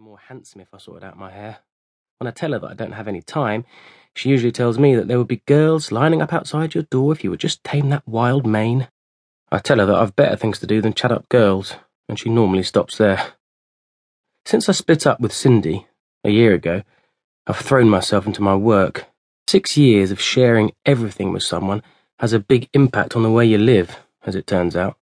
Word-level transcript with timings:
more 0.00 0.18
handsome 0.18 0.62
if 0.62 0.72
I 0.72 0.78
sorted 0.78 1.04
out 1.04 1.18
my 1.18 1.30
hair. 1.30 1.58
When 2.18 2.26
I 2.26 2.30
tell 2.30 2.52
her 2.52 2.58
that 2.58 2.70
I 2.70 2.74
don't 2.74 2.92
have 2.92 3.06
any 3.06 3.20
time, 3.20 3.66
she 4.14 4.30
usually 4.30 4.52
tells 4.52 4.78
me 4.78 4.94
that 4.94 5.08
there 5.08 5.18
would 5.18 5.28
be 5.28 5.42
girls 5.46 5.92
lining 5.92 6.22
up 6.22 6.32
outside 6.32 6.74
your 6.74 6.84
door 6.84 7.12
if 7.12 7.22
you 7.22 7.30
would 7.30 7.40
just 7.40 7.62
tame 7.64 7.90
that 7.90 8.08
wild 8.08 8.46
mane. 8.46 8.88
I 9.52 9.58
tell 9.58 9.78
her 9.78 9.84
that 9.84 9.94
I've 9.94 10.16
better 10.16 10.36
things 10.36 10.58
to 10.60 10.66
do 10.66 10.80
than 10.80 10.94
chat 10.94 11.12
up 11.12 11.28
girls, 11.28 11.74
and 12.08 12.18
she 12.18 12.30
normally 12.30 12.62
stops 12.62 12.96
there. 12.96 13.34
Since 14.46 14.70
I 14.70 14.72
split 14.72 15.06
up 15.06 15.20
with 15.20 15.34
Cindy, 15.34 15.86
a 16.24 16.30
year 16.30 16.54
ago, 16.54 16.82
I've 17.46 17.58
thrown 17.58 17.90
myself 17.90 18.26
into 18.26 18.42
my 18.42 18.56
work. 18.56 19.04
Six 19.48 19.76
years 19.76 20.10
of 20.10 20.20
sharing 20.20 20.72
everything 20.86 21.30
with 21.30 21.42
someone 21.42 21.82
has 22.20 22.32
a 22.32 22.40
big 22.40 22.70
impact 22.72 23.16
on 23.16 23.22
the 23.22 23.30
way 23.30 23.44
you 23.44 23.58
live, 23.58 23.98
as 24.24 24.34
it 24.34 24.46
turns 24.46 24.76
out. 24.76 24.96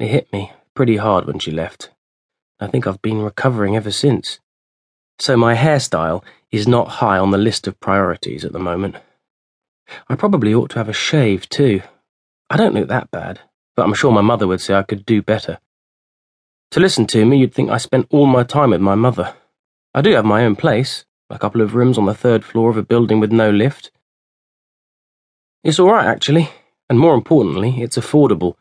It 0.00 0.08
hit 0.08 0.32
me 0.32 0.52
pretty 0.74 0.96
hard 0.96 1.26
when 1.26 1.38
she 1.38 1.52
left. 1.52 1.90
I 2.60 2.66
think 2.66 2.86
I've 2.86 3.00
been 3.00 3.22
recovering 3.22 3.74
ever 3.74 3.90
since. 3.90 4.38
So 5.18 5.36
my 5.36 5.54
hairstyle 5.54 6.22
is 6.50 6.68
not 6.68 6.88
high 6.88 7.18
on 7.18 7.30
the 7.30 7.38
list 7.38 7.66
of 7.66 7.80
priorities 7.80 8.44
at 8.44 8.52
the 8.52 8.58
moment. 8.58 8.96
I 10.08 10.14
probably 10.14 10.54
ought 10.54 10.70
to 10.70 10.78
have 10.78 10.88
a 10.88 10.92
shave 10.92 11.48
too. 11.48 11.82
I 12.50 12.56
don't 12.56 12.74
look 12.74 12.88
that 12.88 13.10
bad, 13.10 13.40
but 13.76 13.84
I'm 13.84 13.94
sure 13.94 14.12
my 14.12 14.20
mother 14.20 14.46
would 14.46 14.60
say 14.60 14.74
I 14.74 14.82
could 14.82 15.06
do 15.06 15.22
better. 15.22 15.58
To 16.72 16.80
listen 16.80 17.06
to 17.08 17.24
me, 17.24 17.38
you'd 17.38 17.54
think 17.54 17.70
I 17.70 17.78
spent 17.78 18.06
all 18.10 18.26
my 18.26 18.44
time 18.44 18.70
with 18.70 18.80
my 18.80 18.94
mother. 18.94 19.34
I 19.94 20.02
do 20.02 20.12
have 20.12 20.24
my 20.24 20.44
own 20.44 20.54
place, 20.54 21.04
a 21.30 21.38
couple 21.38 21.60
of 21.60 21.74
rooms 21.74 21.98
on 21.98 22.06
the 22.06 22.14
third 22.14 22.44
floor 22.44 22.70
of 22.70 22.76
a 22.76 22.82
building 22.82 23.20
with 23.20 23.32
no 23.32 23.50
lift. 23.50 23.90
It's 25.64 25.78
all 25.78 25.90
right, 25.90 26.06
actually, 26.06 26.50
and 26.88 26.98
more 26.98 27.14
importantly, 27.14 27.80
it's 27.82 27.98
affordable 27.98 28.54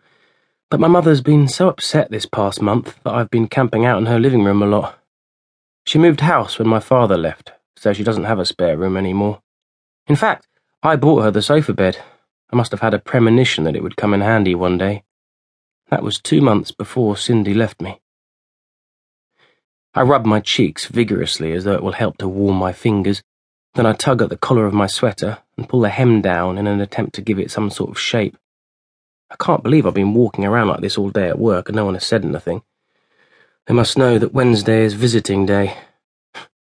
but 0.70 0.80
my 0.80 0.88
mother's 0.88 1.22
been 1.22 1.48
so 1.48 1.68
upset 1.68 2.12
this 2.12 2.28
past 2.28 2.62
month 2.62 3.00
that 3.04 3.14
I've 3.14 3.32
been 3.32 3.48
camping 3.48 3.86
out 3.86 3.98
in 3.98 4.06
her 4.06 4.20
living 4.20 4.44
room 4.44 4.62
a 4.62 4.68
lot. 4.68 5.00
She 5.86 5.98
moved 5.98 6.22
house 6.22 6.60
when 6.60 6.68
my 6.68 6.80
father 6.80 7.18
left, 7.18 7.54
so 7.76 7.92
she 7.92 8.04
doesn't 8.04 8.26
have 8.26 8.38
a 8.38 8.46
spare 8.46 8.78
room 8.78 8.96
anymore. 8.96 9.42
In 10.06 10.16
fact, 10.16 10.48
I 10.84 10.96
bought 10.96 11.24
her 11.24 11.32
the 11.32 11.42
sofa 11.42 11.74
bed. 11.74 11.98
I 12.52 12.56
must 12.56 12.72
have 12.72 12.82
had 12.82 12.94
a 12.94 13.00
premonition 13.00 13.64
that 13.64 13.76
it 13.76 13.82
would 13.82 13.98
come 13.98 14.14
in 14.14 14.22
handy 14.22 14.54
one 14.54 14.78
day. 14.78 15.04
That 15.90 16.04
was 16.04 16.20
two 16.20 16.42
months 16.42 16.72
before 16.72 17.18
Cindy 17.18 17.56
left 17.56 17.82
me. 17.82 18.00
I 19.96 20.04
rub 20.04 20.26
my 20.26 20.40
cheeks 20.40 20.86
vigorously 20.86 21.52
as 21.54 21.64
though 21.64 21.74
it 21.74 21.84
will 21.84 21.94
help 21.94 22.20
to 22.20 22.28
warm 22.28 22.58
my 22.58 22.74
fingers. 22.74 23.24
Then 23.74 23.88
I 23.88 23.94
tug 23.94 24.22
at 24.22 24.30
the 24.30 24.38
collar 24.38 24.68
of 24.68 24.74
my 24.74 24.86
sweater 24.86 25.40
and 25.58 25.68
pull 25.68 25.82
the 25.82 25.90
hem 25.90 26.22
down 26.22 26.60
in 26.60 26.68
an 26.68 26.80
attempt 26.80 27.16
to 27.16 27.22
give 27.22 27.40
it 27.40 27.50
some 27.50 27.72
sort 27.72 27.90
of 27.90 28.00
shape. 28.00 28.38
I 29.32 29.36
can't 29.40 29.64
believe 29.64 29.86
I've 29.86 29.94
been 29.94 30.14
walking 30.14 30.46
around 30.46 30.68
like 30.70 30.82
this 30.82 30.98
all 30.98 31.10
day 31.10 31.30
at 31.30 31.40
work 31.40 31.70
and 31.70 31.76
no 31.76 31.86
one 31.86 31.94
has 31.94 32.06
said 32.06 32.26
anything. 32.26 32.64
They 33.68 33.74
must 33.74 33.98
know 33.98 34.18
that 34.18 34.34
Wednesday 34.34 34.84
is 34.84 34.94
visiting 34.94 35.46
day. 35.46 35.78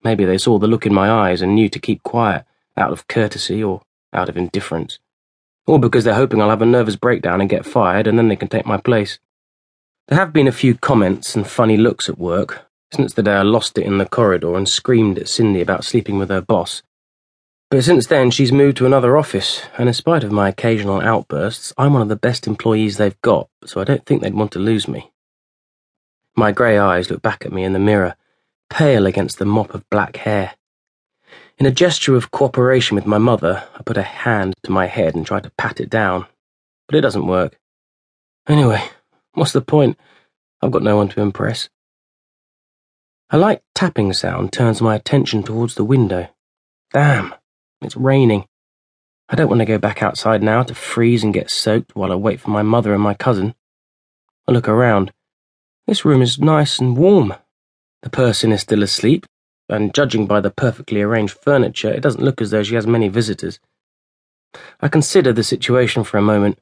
Maybe 0.02 0.24
they 0.24 0.38
saw 0.38 0.58
the 0.58 0.66
look 0.66 0.86
in 0.86 0.94
my 0.94 1.10
eyes 1.10 1.42
and 1.42 1.54
knew 1.54 1.68
to 1.68 1.78
keep 1.78 2.02
quiet, 2.02 2.44
out 2.76 2.90
of 2.90 3.06
courtesy 3.06 3.62
or 3.62 3.82
out 4.12 4.28
of 4.28 4.36
indifference. 4.36 4.98
Or 5.66 5.78
because 5.78 6.04
they're 6.04 6.14
hoping 6.14 6.40
I'll 6.40 6.50
have 6.50 6.62
a 6.62 6.66
nervous 6.66 6.96
breakdown 6.96 7.40
and 7.40 7.50
get 7.50 7.66
fired 7.66 8.06
and 8.06 8.18
then 8.18 8.28
they 8.28 8.36
can 8.36 8.48
take 8.48 8.66
my 8.66 8.76
place. 8.76 9.18
There 10.08 10.18
have 10.18 10.32
been 10.32 10.48
a 10.48 10.52
few 10.52 10.76
comments 10.76 11.34
and 11.34 11.46
funny 11.46 11.76
looks 11.76 12.08
at 12.08 12.18
work 12.18 12.66
since 12.92 13.14
the 13.14 13.22
day 13.22 13.32
I 13.32 13.42
lost 13.42 13.78
it 13.78 13.86
in 13.86 13.98
the 13.98 14.06
corridor 14.06 14.54
and 14.56 14.68
screamed 14.68 15.18
at 15.18 15.28
Cindy 15.28 15.60
about 15.60 15.84
sleeping 15.84 16.18
with 16.18 16.30
her 16.30 16.40
boss. 16.40 16.82
But 17.68 17.82
since 17.82 18.06
then, 18.06 18.30
she's 18.30 18.52
moved 18.52 18.76
to 18.76 18.86
another 18.86 19.16
office, 19.16 19.62
and 19.76 19.88
in 19.88 19.94
spite 19.94 20.22
of 20.22 20.30
my 20.30 20.48
occasional 20.48 21.00
outbursts, 21.00 21.72
I'm 21.76 21.94
one 21.94 22.02
of 22.02 22.08
the 22.08 22.14
best 22.14 22.46
employees 22.46 22.96
they've 22.96 23.20
got, 23.22 23.48
so 23.64 23.80
I 23.80 23.84
don't 23.84 24.06
think 24.06 24.22
they'd 24.22 24.34
want 24.34 24.52
to 24.52 24.60
lose 24.60 24.86
me. 24.86 25.10
My 26.36 26.52
grey 26.52 26.78
eyes 26.78 27.10
look 27.10 27.22
back 27.22 27.44
at 27.44 27.52
me 27.52 27.64
in 27.64 27.72
the 27.72 27.80
mirror, 27.80 28.14
pale 28.70 29.04
against 29.04 29.38
the 29.38 29.44
mop 29.44 29.74
of 29.74 29.88
black 29.90 30.18
hair. 30.18 30.54
In 31.58 31.66
a 31.66 31.72
gesture 31.72 32.14
of 32.14 32.30
cooperation 32.30 32.94
with 32.94 33.06
my 33.06 33.18
mother, 33.18 33.66
I 33.74 33.82
put 33.82 33.96
a 33.96 34.02
hand 34.02 34.54
to 34.62 34.70
my 34.70 34.86
head 34.86 35.16
and 35.16 35.26
try 35.26 35.40
to 35.40 35.50
pat 35.58 35.80
it 35.80 35.90
down, 35.90 36.26
but 36.86 36.96
it 36.96 37.00
doesn't 37.00 37.26
work. 37.26 37.58
Anyway, 38.46 38.80
what's 39.32 39.52
the 39.52 39.60
point? 39.60 39.98
I've 40.62 40.70
got 40.70 40.82
no 40.82 40.96
one 40.96 41.08
to 41.08 41.20
impress. 41.20 41.68
A 43.30 43.38
light 43.38 43.62
tapping 43.74 44.12
sound 44.12 44.52
turns 44.52 44.80
my 44.80 44.94
attention 44.94 45.42
towards 45.42 45.74
the 45.74 45.84
window. 45.84 46.28
Damn. 46.92 47.34
It's 47.82 47.96
raining. 47.96 48.46
I 49.28 49.36
don't 49.36 49.48
want 49.48 49.58
to 49.58 49.66
go 49.66 49.78
back 49.78 50.02
outside 50.02 50.42
now 50.42 50.62
to 50.62 50.74
freeze 50.74 51.22
and 51.22 51.34
get 51.34 51.50
soaked 51.50 51.94
while 51.94 52.12
I 52.12 52.14
wait 52.14 52.40
for 52.40 52.50
my 52.50 52.62
mother 52.62 52.94
and 52.94 53.02
my 53.02 53.14
cousin. 53.14 53.54
I 54.48 54.52
look 54.52 54.68
around. 54.68 55.12
This 55.86 56.04
room 56.04 56.22
is 56.22 56.38
nice 56.38 56.78
and 56.78 56.96
warm. 56.96 57.34
The 58.02 58.10
person 58.10 58.52
is 58.52 58.62
still 58.62 58.82
asleep, 58.82 59.26
and 59.68 59.92
judging 59.92 60.26
by 60.26 60.40
the 60.40 60.50
perfectly 60.50 61.02
arranged 61.02 61.36
furniture, 61.42 61.92
it 61.92 62.00
doesn't 62.00 62.22
look 62.22 62.40
as 62.40 62.50
though 62.50 62.62
she 62.62 62.76
has 62.76 62.86
many 62.86 63.08
visitors. 63.08 63.58
I 64.80 64.88
consider 64.88 65.32
the 65.32 65.42
situation 65.42 66.04
for 66.04 66.18
a 66.18 66.22
moment. 66.22 66.58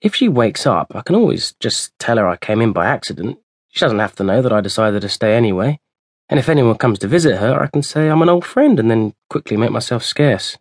If 0.00 0.14
she 0.14 0.28
wakes 0.28 0.66
up, 0.66 0.92
I 0.94 1.02
can 1.02 1.16
always 1.16 1.54
just 1.60 1.98
tell 1.98 2.16
her 2.16 2.28
I 2.28 2.36
came 2.36 2.62
in 2.62 2.72
by 2.72 2.86
accident. 2.86 3.38
She 3.68 3.80
doesn't 3.80 3.98
have 3.98 4.14
to 4.16 4.24
know 4.24 4.40
that 4.40 4.52
I 4.52 4.60
decided 4.60 5.02
to 5.02 5.08
stay 5.08 5.34
anyway. 5.36 5.80
And 6.28 6.38
if 6.38 6.48
anyone 6.48 6.76
comes 6.76 6.98
to 7.00 7.08
visit 7.08 7.38
her, 7.38 7.60
I 7.60 7.68
can 7.68 7.82
say 7.82 8.08
I'm 8.08 8.22
an 8.22 8.28
old 8.28 8.44
friend 8.44 8.78
and 8.78 8.90
then 8.90 9.14
quickly 9.30 9.56
make 9.56 9.70
myself 9.70 10.04
scarce. 10.04 10.58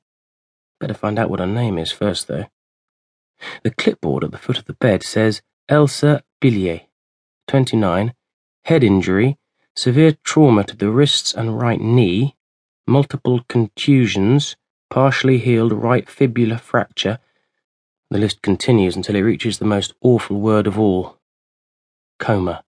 Better 0.79 0.93
find 0.93 1.19
out 1.19 1.29
what 1.29 1.39
her 1.39 1.47
name 1.47 1.77
is 1.77 1.91
first, 1.91 2.27
though. 2.27 2.45
The 3.63 3.71
clipboard 3.71 4.23
at 4.23 4.31
the 4.31 4.37
foot 4.37 4.57
of 4.57 4.65
the 4.65 4.73
bed 4.73 5.03
says 5.03 5.41
Elsa 5.69 6.23
Billier, 6.39 6.81
29, 7.47 8.13
head 8.65 8.83
injury, 8.83 9.37
severe 9.75 10.17
trauma 10.23 10.63
to 10.63 10.75
the 10.75 10.89
wrists 10.89 11.33
and 11.33 11.59
right 11.59 11.79
knee, 11.79 12.35
multiple 12.87 13.41
contusions, 13.49 14.55
partially 14.89 15.37
healed 15.37 15.73
right 15.73 16.09
fibula 16.09 16.57
fracture. 16.57 17.19
The 18.09 18.19
list 18.19 18.41
continues 18.41 18.95
until 18.95 19.15
it 19.15 19.21
reaches 19.21 19.57
the 19.57 19.65
most 19.65 19.93
awful 20.01 20.39
word 20.39 20.65
of 20.65 20.79
all 20.79 21.17
coma. 22.19 22.63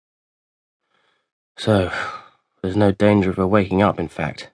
So, 1.58 1.92
there's 2.62 2.76
no 2.76 2.92
danger 2.92 3.30
of 3.30 3.38
her 3.38 3.48
waking 3.48 3.82
up, 3.82 4.00
in 4.00 4.08
fact. 4.08 4.52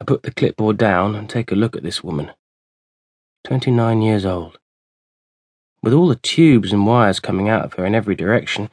I 0.00 0.04
put 0.04 0.22
the 0.22 0.32
clipboard 0.32 0.78
down 0.78 1.14
and 1.14 1.28
take 1.28 1.52
a 1.52 1.56
look 1.56 1.76
at 1.76 1.82
this 1.82 2.02
woman. 2.02 2.32
29 3.44 4.02
years 4.02 4.24
old. 4.24 4.58
With 5.82 5.92
all 5.92 6.08
the 6.08 6.16
tubes 6.16 6.72
and 6.72 6.86
wires 6.86 7.20
coming 7.20 7.48
out 7.48 7.64
of 7.64 7.74
her 7.74 7.86
in 7.86 7.94
every 7.94 8.14
direction, 8.14 8.68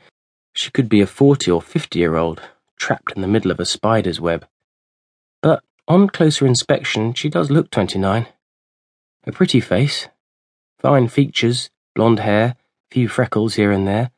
she 0.53 0.71
could 0.71 0.89
be 0.89 1.01
a 1.01 1.07
40 1.07 1.51
or 1.51 1.61
50 1.61 1.99
year 1.99 2.15
old, 2.15 2.41
trapped 2.77 3.13
in 3.15 3.21
the 3.21 3.27
middle 3.27 3.51
of 3.51 3.59
a 3.59 3.65
spider's 3.65 4.19
web. 4.19 4.45
But 5.41 5.63
on 5.87 6.09
closer 6.09 6.45
inspection, 6.45 7.13
she 7.13 7.29
does 7.29 7.51
look 7.51 7.71
29. 7.71 8.27
A 9.25 9.31
pretty 9.31 9.59
face, 9.59 10.07
fine 10.79 11.07
features, 11.07 11.69
blonde 11.95 12.19
hair, 12.19 12.55
few 12.91 13.07
freckles 13.07 13.55
here 13.55 13.71
and 13.71 13.87
there, 13.87 14.11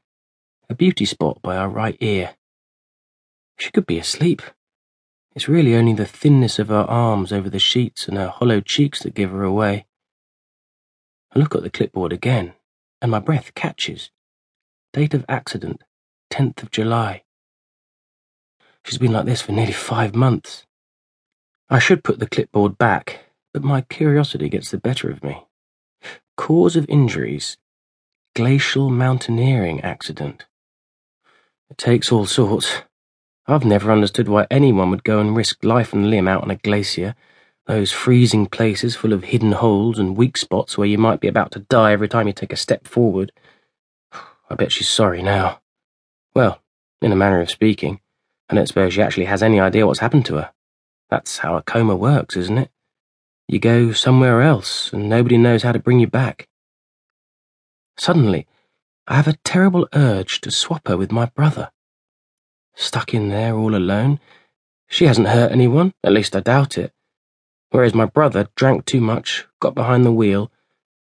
a 0.69 0.75
beauty 0.75 1.05
spot 1.05 1.41
by 1.41 1.55
her 1.55 1.67
right 1.67 1.97
ear. 1.99 2.35
She 3.59 3.71
could 3.71 3.85
be 3.85 3.99
asleep. 3.99 4.41
It's 5.35 5.49
really 5.49 5.75
only 5.75 5.93
the 5.93 6.05
thinness 6.05 6.59
of 6.59 6.69
her 6.69 6.85
arms 6.89 7.31
over 7.31 7.49
the 7.49 7.59
sheets 7.59 8.07
and 8.07 8.17
her 8.17 8.29
hollow 8.29 8.61
cheeks 8.61 9.03
that 9.03 9.13
give 9.13 9.31
her 9.31 9.43
away. 9.43 9.85
I 11.35 11.39
look 11.39 11.55
at 11.55 11.63
the 11.63 11.69
clipboard 11.69 12.13
again, 12.13 12.53
and 13.01 13.11
my 13.11 13.19
breath 13.19 13.53
catches. 13.55 14.11
Date 14.93 15.13
of 15.13 15.25
accident, 15.29 15.83
10th 16.31 16.63
of 16.63 16.71
July. 16.71 17.23
She's 18.85 18.97
been 18.97 19.11
like 19.11 19.25
this 19.25 19.41
for 19.41 19.51
nearly 19.51 19.73
five 19.73 20.15
months. 20.15 20.65
I 21.69 21.79
should 21.79 22.03
put 22.03 22.19
the 22.19 22.27
clipboard 22.29 22.77
back, 22.77 23.25
but 23.53 23.63
my 23.63 23.81
curiosity 23.81 24.49
gets 24.49 24.71
the 24.71 24.77
better 24.77 25.11
of 25.11 25.23
me. 25.23 25.45
Cause 26.37 26.75
of 26.75 26.89
injuries, 26.89 27.57
glacial 28.35 28.89
mountaineering 28.89 29.81
accident. 29.81 30.45
It 31.69 31.77
takes 31.77 32.11
all 32.11 32.25
sorts. 32.25 32.83
I've 33.51 33.65
never 33.65 33.91
understood 33.91 34.29
why 34.29 34.45
anyone 34.51 34.91
would 34.91 35.03
go 35.03 35.19
and 35.19 35.35
risk 35.35 35.63
life 35.63 35.91
and 35.91 36.11
limb 36.11 36.27
out 36.27 36.43
on 36.43 36.51
a 36.51 36.55
glacier, 36.55 37.15
those 37.65 37.91
freezing 37.91 38.45
places 38.45 38.95
full 38.95 39.11
of 39.11 39.23
hidden 39.23 39.53
holes 39.53 39.97
and 39.97 40.15
weak 40.15 40.37
spots 40.37 40.77
where 40.77 40.87
you 40.87 40.99
might 40.99 41.19
be 41.19 41.27
about 41.27 41.51
to 41.53 41.59
die 41.61 41.91
every 41.91 42.07
time 42.07 42.27
you 42.27 42.33
take 42.33 42.53
a 42.53 42.57
step 42.57 42.87
forward. 42.87 43.31
I 44.49 44.53
bet 44.53 44.71
she's 44.71 44.87
sorry 44.87 45.23
now. 45.23 45.61
Well, 46.35 46.61
in 47.01 47.11
a 47.11 47.15
manner 47.15 47.41
of 47.41 47.49
speaking, 47.49 48.01
I 48.51 48.55
don't 48.55 48.67
suppose 48.67 48.93
she 48.93 49.01
actually 49.01 49.25
has 49.25 49.41
any 49.41 49.59
idea 49.59 49.87
what's 49.87 49.99
happened 49.99 50.27
to 50.27 50.35
her. 50.35 50.51
That's 51.09 51.39
how 51.39 51.57
a 51.57 51.63
coma 51.63 51.95
works, 51.95 52.37
isn't 52.37 52.57
it? 52.59 52.69
You 53.47 53.57
go 53.57 53.93
somewhere 53.93 54.43
else, 54.43 54.93
and 54.93 55.09
nobody 55.09 55.39
knows 55.39 55.63
how 55.63 55.71
to 55.71 55.79
bring 55.79 55.99
you 55.99 56.07
back. 56.07 56.47
Suddenly, 57.97 58.45
I 59.07 59.15
have 59.15 59.27
a 59.27 59.37
terrible 59.43 59.87
urge 59.93 60.39
to 60.41 60.51
swap 60.51 60.87
her 60.87 60.95
with 60.95 61.11
my 61.11 61.25
brother 61.25 61.71
stuck 62.79 63.13
in 63.13 63.29
there 63.29 63.55
all 63.55 63.75
alone. 63.75 64.19
She 64.87 65.05
hasn't 65.05 65.27
hurt 65.27 65.51
anyone, 65.51 65.93
at 66.03 66.13
least 66.13 66.35
I 66.35 66.39
doubt 66.39 66.77
it. 66.77 66.93
Whereas 67.69 67.93
my 67.93 68.05
brother 68.05 68.47
drank 68.55 68.85
too 68.85 69.01
much, 69.01 69.45
got 69.59 69.75
behind 69.75 70.05
the 70.05 70.11
wheel, 70.11 70.51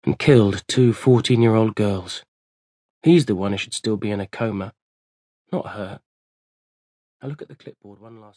and 0.05 0.19
killed 0.19 0.64
two 0.67 0.93
14 0.93 1.40
year 1.40 1.55
old 1.55 1.76
girls. 1.76 2.25
He's 3.02 3.26
the 3.26 3.37
one 3.37 3.52
who 3.52 3.58
should 3.58 3.75
still 3.75 3.96
be 3.96 4.11
in 4.11 4.20
a 4.20 4.26
coma, 4.26 4.73
not 5.52 5.69
her. 5.69 6.00
I 7.23 7.26
look 7.28 7.40
at 7.40 7.49
the 7.49 7.55
clipboard 7.55 8.00
one 8.00 8.20
last 8.20 8.34